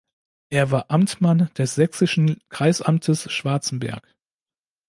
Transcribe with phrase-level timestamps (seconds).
[0.49, 4.15] Er war Amtmann des sächsischen Kreisamtes Schwarzenberg.